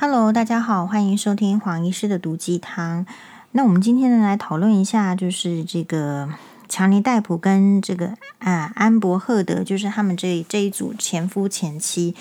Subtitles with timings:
[0.00, 3.04] Hello，大家好，欢迎收听黄医师的毒鸡汤。
[3.50, 6.28] 那我们今天呢，来讨论一下，就是这个
[6.68, 12.14] 强尼戴普跟这个啊安柏赫德，就是他们这这一组前夫前妻，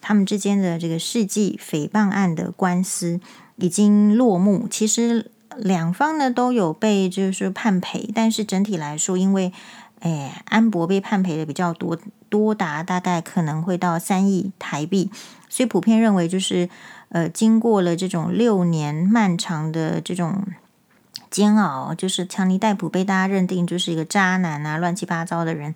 [0.00, 3.18] 他们之间的这个世纪诽谤案的官司
[3.56, 4.68] 已经落幕。
[4.70, 9.52] 其实两方呢都有被就是判赔，但是整体来说，因为
[9.98, 11.98] 哎安博被判赔的比较多，
[12.28, 15.10] 多达大概可能会到三亿台币，
[15.48, 16.70] 所以普遍认为就是。
[17.14, 20.42] 呃，经过了这种六年漫长的这种
[21.30, 25.72] 煎熬，就是强尼戴普被大家认定就是一个渣男啊，乱七八糟的人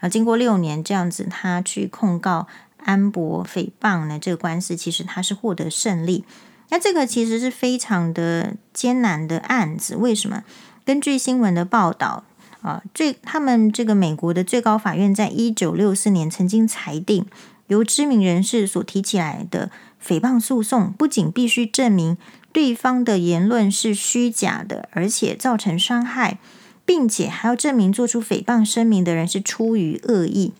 [0.00, 0.08] 啊。
[0.08, 2.46] 经过六年这样子，他去控告
[2.78, 6.24] 安博诽谤呢，这个官司其实他是获得胜利。
[6.70, 10.42] 那这个其实是非常的艰难的案子，为什么？
[10.86, 12.24] 根据新闻的报道
[12.62, 17.26] 啊，最他们这个美国的最高法院在一九六四年曾经裁定，
[17.66, 19.70] 由知名人士所提起来的。
[20.02, 22.16] 诽谤诉讼不仅必须证明
[22.52, 26.38] 对方的言论是虚假的，而且造成伤害，
[26.84, 30.52] 并且还要证明做出诽谤声明的人是出于恶意。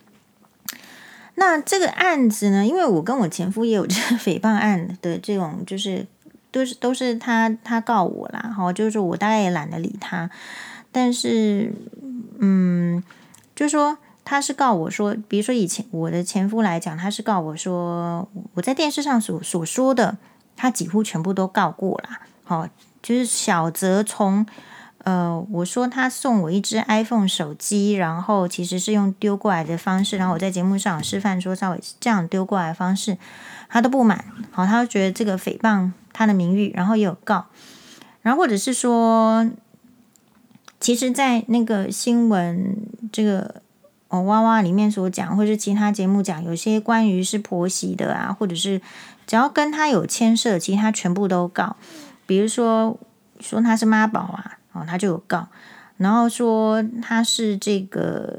[1.37, 2.67] 那这个案子呢？
[2.67, 6.07] 因为我跟我前夫也有这个诽谤案的这种，就是
[6.51, 10.29] 都是都是他他告我啦，哈，就是我大概也懒得理他，
[10.93, 11.73] 但是
[12.39, 13.03] 嗯，
[13.55, 13.99] 就说。
[14.31, 20.19] 他是告我说，比如说以前我的前夫来讲，他是告我说我在电视上所所说的，
[20.55, 22.11] 他几乎全部都告过了。
[22.45, 22.69] 好，
[23.03, 24.45] 就是小泽从
[25.05, 33.17] 呃我说他送我一只 iPhone 手机，然后其实是用丢过来的方式，然后我在节目上有示范说稍微这样丢过来的方式，
[33.71, 34.23] 他都不满。
[34.51, 37.47] 好，他觉得这个诽谤他的名誉，然后也有告，
[38.21, 39.51] 然后或者是说，
[40.79, 42.77] 其实，在那个新闻
[43.11, 43.63] 这个。
[44.09, 48.81] 哦，娃娃里面所讲，或是其他节目讲，有些关于是婆媳的啊，或者是
[49.27, 51.77] 只要跟他有牵涉，其他全部都告。
[52.27, 52.99] 比如说
[53.41, 55.49] 说他是妈宝啊，哦，他就有告；
[55.99, 58.35] 然后说他是这个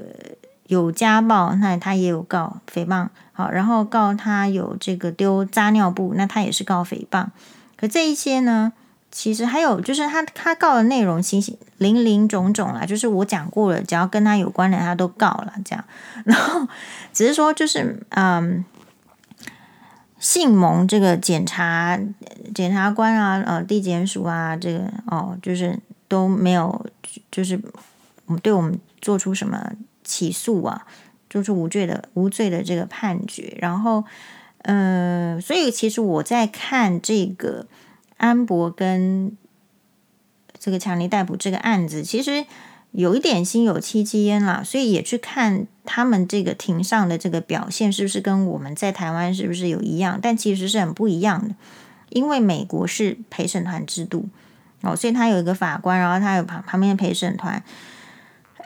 [0.67, 3.09] 有家暴，那他也有告诽谤。
[3.31, 7.27] 好，然后告他有这个丢渣尿布，那他也是告诽谤。
[7.77, 8.73] 可这一些呢？
[9.11, 15.83] 其实还有就是他他告的内容，形形零零种种啦，就是我讲过了，只要跟他有关的，他都告了这样。
[16.25, 16.67] 然后
[17.11, 18.63] 只是说，就是嗯，
[20.19, 21.99] 信蒙这个检察
[22.53, 26.85] 检察官啊，呃，地检署啊，这个哦，就是都没有，
[27.31, 27.59] 就是
[28.27, 29.71] 我们对我们做出什么
[30.03, 30.85] 起诉啊，
[31.29, 33.57] 做出无罪的无罪的这个判决。
[33.59, 34.05] 然后
[34.61, 37.65] 嗯，所以其实我在看这个。
[38.19, 39.35] 安博跟
[40.59, 42.45] 这个强尼逮捕这个案子，其实
[42.91, 50.19] 有一点心有戚戚焉啦，所以也去看他们这个庭上的这个表现，是不是跟我们在台湾是不是有一样？
[50.21, 51.55] 但其实是很不一样的，
[52.09, 54.27] 因为美国是陪审团制度
[54.81, 57.63] 哦，所以他有一个法官，然后他有旁旁边的陪审团。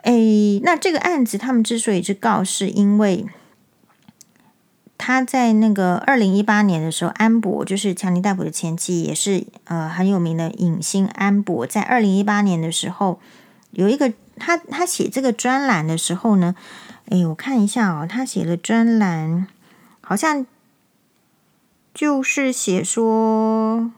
[0.02, 3.24] 诶，那这个案子他们之所以去告，是因为。
[4.96, 13.20] 他在那个二零一八年的时候，安博就是强尼戴普的前妻，也是呃很有名的影星安博，在二零一八年的时候
[13.72, 16.54] 有一个他他写这个专栏的时候呢，
[17.10, 19.46] 哎，我看一下哦，他写的专栏
[20.00, 20.46] 好像
[21.92, 23.90] 就是写说，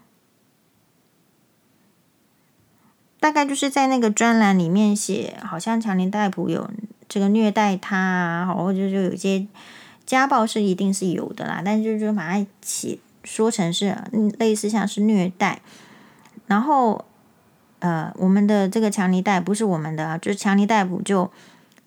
[3.20, 6.70] 大概就是在那个专栏里面写，好像强尼戴普有
[7.06, 9.46] 这个虐待他啊，或者就有一些。
[10.06, 13.96] 家暴是一定是有的啦，但是就就把它起说成是
[14.38, 15.60] 类似像是虐待，
[16.46, 17.04] 然后
[17.80, 21.30] 呃，我们的这个强尼戴不是我们的啊，就是强尼戴普就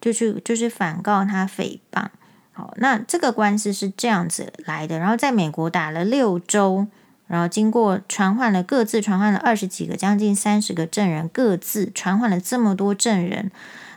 [0.02, 2.08] 就去就是反告他诽谤。
[2.52, 6.86] 好，那这个官司是这样子来的，然后在美国打了六周，
[7.28, 13.50] 然后经过传唤了各自传唤了二十几个，将近三十个证人，各自传唤了这么多证人，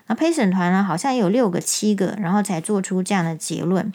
[0.07, 3.93] 那陪审团呢好像也有六个七个，然后才做出这样的结论。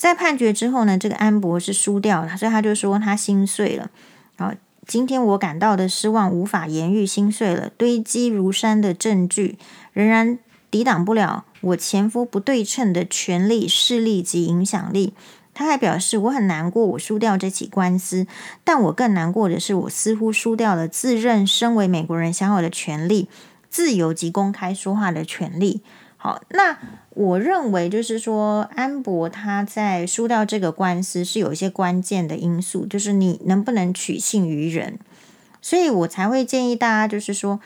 [0.00, 3.90] 在判决之后呢，这个安博是输掉了，所以他就说他心碎了。
[4.38, 4.54] 然后
[4.86, 7.68] 今天我感到的失望无法言喻，心碎了。
[7.76, 9.58] 堆积如山的证据
[9.92, 10.38] 仍然
[10.70, 15.12] 抵挡不了我前夫不对称的权力、势力及影响力。
[15.52, 18.26] 他还表示，我很难过，我输掉这起官司，
[18.64, 23.28] 但我更难过的是，我似乎输掉了自认身为美国人享有的权利、
[23.68, 25.82] 自由及公开说话的权利。
[26.20, 26.76] 好，那。
[27.12, 34.96] 我认为就是说，安博他在输掉这个官司是有一些关键的因素，就是你能不能取信于人，
[35.60, 37.60] 所以我才会建议大家，就是说，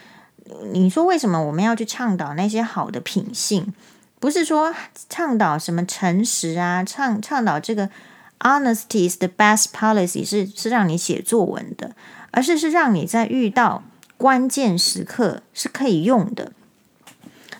[0.73, 3.73] 你说为什么我们要去倡导那些好的品性？
[4.19, 4.75] 不是说
[5.11, 7.91] 倡导什么诚实啊，倡倡导这个
[8.41, 11.95] honesty is the best policy 是是让你写作文的，
[12.31, 13.85] 而是是让你在遇到
[14.17, 16.53] 关键时刻是可以用的。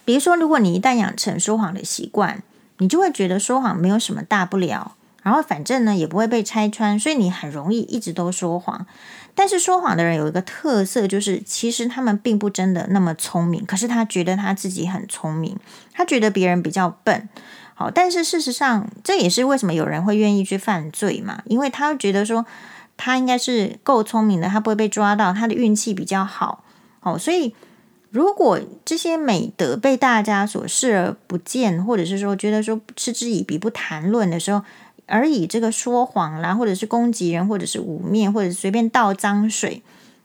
[0.05, 2.43] 比如说，如果你一旦养成说谎的习惯，
[2.79, 8.87] 你就会觉得说谎没有什么大不了，然后反正呢也不会被拆穿，所以你很容易一直都说谎。
[9.35, 15.59] 但是说谎的人有一个特色，就是其实他们并不真的那么聪明，可是他觉得他自己很聪明，
[15.93, 17.29] 他觉得别人比较笨。
[17.75, 22.47] 好，但是事实上，这也是为什么有人会愿意去犯罪嘛，因为他觉得说
[22.97, 26.63] 他应该是够聪明的，他不会被抓到，他的运气比较好。
[27.01, 27.53] 好，所以
[28.15, 34.63] 如果这些美德被大家所视而不见，或者是说觉得说嗤之以鼻不谈论的时候，
[35.07, 39.83] 而以这个说谎啦，或者是攻击人，或者是污蔑，或者随便倒脏水，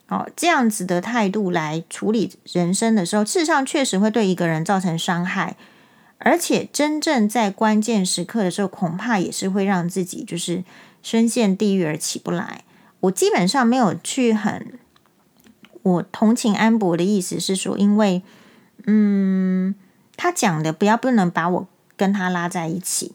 [0.07, 5.55] 哦，这样子的态度来处理人生的时候，事实上确实会对一个人造成伤害，
[6.19, 10.63] 而且真正在关键时刻的时候，恐怕也是会让自己就是
[11.01, 12.63] 深陷地狱而起不来。
[12.99, 14.73] 我基本上没有去很，
[15.81, 18.21] 我同情安柏的意思是说，因为，
[18.85, 19.75] 嗯，
[20.17, 23.13] 他讲的不要不能把我跟他拉在一起。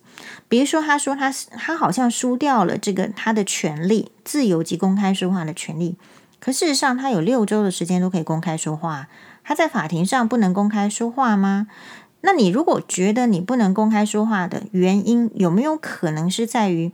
[0.48, 5.96] 比如说，他说他他好像输掉了这个他的权利，自由及公开说话的权利。
[6.40, 9.08] 可事实上，他有六周的时间都可以公开说话。
[9.42, 11.66] 他在法庭上不能公开说话吗？
[12.22, 16.92] 那你如果觉得你不能公开说话的原因，有没有可能是在于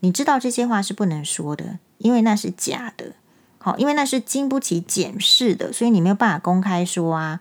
[0.00, 3.12] 你知道这些话是不能说的，因为那是假的。
[3.62, 7.40] 好，因为那是经不起检视的，所以你没有办法公开说啊。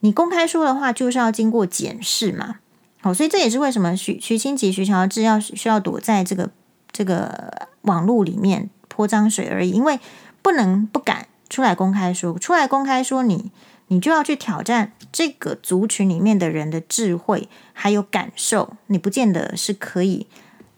[0.00, 2.56] 你公开说的话，就是要经过检视嘛。
[3.02, 6.50] 好，所以这也是为什么徐徐清吉、徐乔治要需要躲在这个
[6.90, 10.00] 这个网络里面泼脏水而已，因为
[10.40, 13.52] 不能不敢出来公开说，出来公开说你，
[13.88, 20.26] 你就要去挑战这个族群里面的人的智慧还有感受，你不见得是可以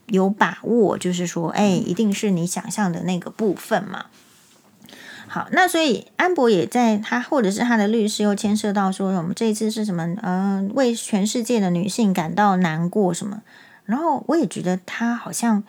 [0.09, 4.06] 有把握，就是说，哎，一定是你想象的那个部分嘛。
[5.26, 10.15] 好，那所以安博也在他或者是他的律师又牵涉到说，我们这一次是什么？
[10.23, 13.43] 呃，为全世界的女性感到难过什么？
[13.85, 15.65] 然后我也觉得他好像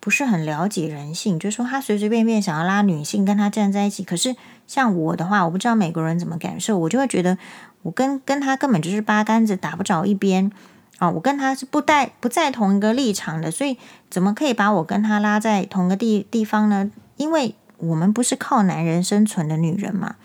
[0.00, 4.02] 不是很了解人性，就是说他随随便便想要拉女性跟他站在一起。
[4.02, 4.34] 可是
[4.66, 7.38] 像我的话，我不知道美国人怎么感受，我就会觉得
[7.82, 10.50] 我跟跟他根本就是八竿子打不着一边
[10.98, 11.10] 啊！
[11.10, 13.76] 我跟他是不带不在同一个立场的，所以
[14.08, 16.90] 怎么可以把我跟他拉在同个地地方呢？
[17.16, 17.54] 因为。
[17.88, 20.16] 我们不是靠男人生存的女人嘛？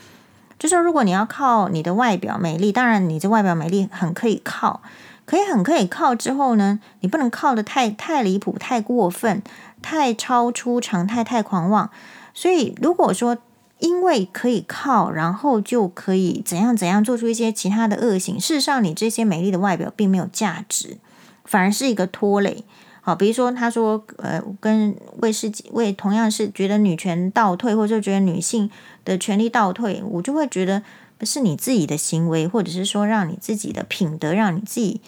[0.57, 4.81] 就是如果你要靠你的外表美丽，当然你这外表美丽很可以靠，
[5.25, 9.41] 可以很可以靠之后呢，你不能靠得太太离谱、太过分、
[9.81, 11.89] 太超出常态、太狂妄。
[12.33, 13.38] 所以如果说
[13.79, 20.97] 因为可以靠，然后就可以怎样怎样做出一些其他的恶行，事实上你这些美丽的外表并没有价值，
[21.45, 22.65] 反而是一个拖累。
[23.09, 28.69] 好，比如说，他说，呃，跟为是为同样是觉得女权倒退，或者觉得女性
[29.03, 30.83] 的权利倒退，我就会觉得
[31.17, 35.01] 不是你自己的行为，或者是说让你自己的品德让你自己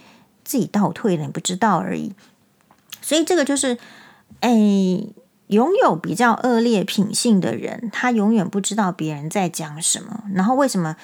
[0.44, 2.14] 自己倒退了，你不知道而已。
[3.04, 3.78] 所以这个就是，
[4.40, 4.50] 哎，
[5.46, 10.96] 拥有比较恶劣品性的人，他永远不知道别人在讲什么，然后为什么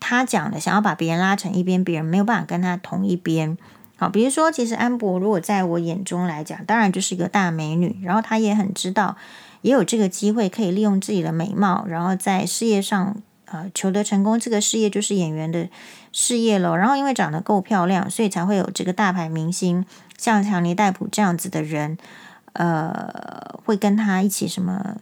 [0.00, 3.56] 他讲的想要把别人拉成一边，别人没有办法跟他同一边。
[4.02, 9.16] 好，比如说，其实安柏如果在我眼中来讲，当然就是一个大美女，然后她也很知道，
[9.60, 14.40] 也有这个机会可以利用自己的美貌，然后在事业上呃求得成功。
[14.40, 15.68] 这个事业就是演员的
[16.10, 16.76] 事业了。
[16.76, 19.86] 然后因为长得够漂亮，所以才会有这个大牌明星，
[20.18, 21.96] 像强尼戴普这样子的人，
[22.54, 24.96] 呃，会跟他一起什么，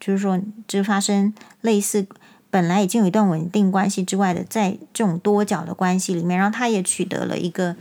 [0.00, 2.04] 就是说，就发生类似
[2.50, 7.76] 本来已经有一段稳定关系之外的，在这种多角的关系里面，然后他也取得了一个。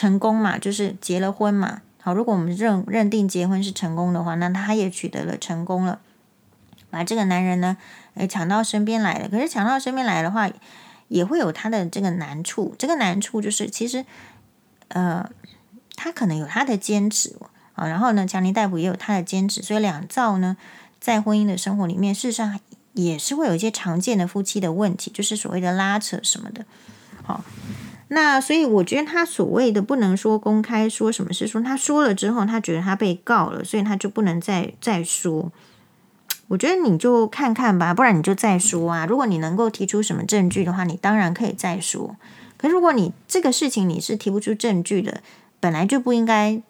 [0.00, 1.82] 成功嘛，就是结了婚嘛。
[2.00, 6.00] 好，如果我们认认定结婚是成功的话，那他也取得了成功了，
[6.88, 7.76] 把这个男人呢，
[8.14, 9.28] 诶抢到身边来了。
[9.28, 10.50] 可是抢到身边来的话，
[11.08, 12.74] 也会有他的这个难处。
[12.78, 14.06] 这个难处就是，其实，
[14.88, 15.28] 呃，
[15.94, 17.36] 他可能有他的坚持
[17.74, 17.86] 啊。
[17.86, 20.56] 然后呢，强尼戴普也有他的坚持，所以两造呢，
[20.98, 22.58] 在婚姻的生活里面，事实上
[22.94, 26.64] 也是会有一些常见的夫妻的问题，就是所谓的拉扯什么的。
[27.22, 27.44] 好。
[28.12, 35.52] 那所以我觉得他所谓的不能说公开说什么是说他说了之后，他觉得他被告了，所以他就不能再再说。
[36.48, 39.06] 我觉得你就看看吧，不然你就再说啊。
[39.06, 42.16] 如果你能够提出什么证据的话，你当然可以再说。
[42.56, 45.22] 可如果你这个事情你是提不出证据的，
[45.60, 46.60] 本来就不应该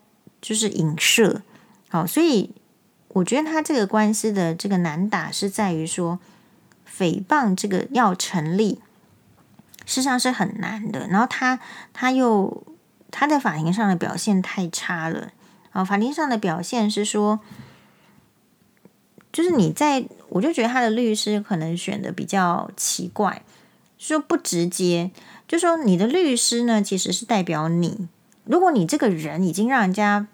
[0.42, 1.40] 就是影射。
[1.88, 2.50] 好，所以
[3.09, 6.18] 我觉得他这个官司的这个难打是在于说
[6.99, 8.80] 诽谤这个要成立。
[9.90, 11.59] 事实上是很难的，然后他
[11.92, 12.64] 他又
[13.11, 15.32] 他在法庭上的表现太差了，
[15.73, 17.40] 啊，法庭上的表现是说，
[19.32, 23.42] 就是你在，我就觉得他的律师可能选的比较奇怪，
[23.99, 25.11] 说不直接，
[25.49, 28.06] 就说你的律师呢，其实是代表你。
[28.44, 30.28] 如果你这个人已经让人家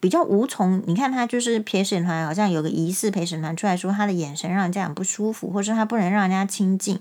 [0.00, 6.98] 比较无从，你看他就是陪审团，好像有个疑似陪审团出来说他的眼神让人家很不舒服，或者说他不能让人家亲近，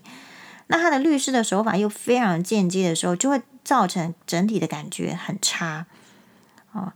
[0.68, 5.86] 那他的律师的手法又非常间接的时候，就会造成整体的感觉很差。
[6.72, 6.94] 哦，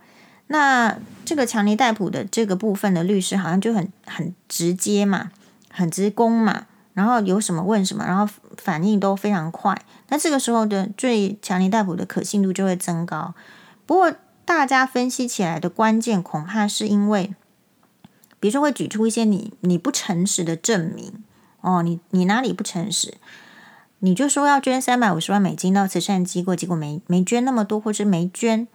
[0.48, 5.32] 那这个强尼戴普的这个部分的律师好像就很很直接嘛，
[5.70, 9.80] 很直攻嘛，然后有什么问什么，然后反应都非常快。
[10.10, 13.36] 那这个时候的最强尼戴普的可信度就会增高。
[13.86, 14.14] 不过
[14.46, 17.36] 大家分析起来的关键，恐怕是因为，
[18.40, 21.24] 比如说会举出一些你你不诚实的证明
[21.62, 23.16] 哦，你你哪里不诚实？
[24.00, 28.68] 你就说要捐三百五十万美金到慈善机构，结果没没捐那么多，或者没捐。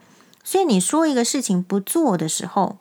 [0.44, 2.78] 所以你说一个事情不做的时候，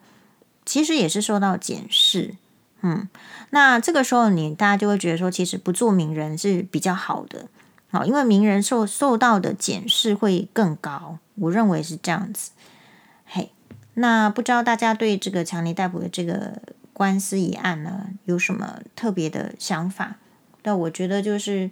[0.66, 2.36] 其实也是受到检视。
[2.82, 3.08] 嗯，
[3.52, 7.46] 那这个时候你大家就会觉得说，其实不做名人是比较好的。
[7.92, 12.52] 好，因为名人受受到的检视会更高，我认为是这样子。
[13.26, 13.52] 嘿，
[13.94, 16.60] 那不知道大家对这个强尼逮捕的这个
[16.94, 20.16] 官司一案呢，有什么特别的想法？
[20.64, 21.70] 但我觉得就是，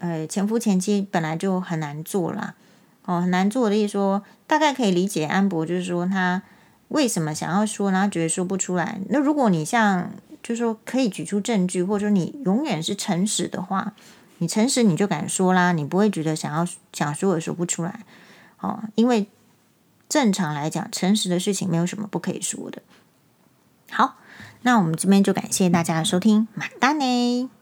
[0.00, 2.54] 呃，前夫前妻本来就很难做啦。
[3.04, 6.42] 哦，很难做的意思说，大概可以理解安博，就是说他
[6.88, 9.00] 为什么想要说，然后觉得说不出来。
[9.08, 10.10] 那如果你像，
[10.42, 13.94] 就是说可以举出证据，或者说你永远是诚实的话。
[14.40, 18.04] 你诚实，你就敢说啦，你不会觉得想要想说也说不出来，
[18.60, 19.26] 哦，因为
[20.08, 22.80] 正常来讲，诚实的事情没有什么不可以说的。
[23.90, 24.14] 好，
[24.62, 27.57] 那我们这边就感谢大家的收听，马丹呢。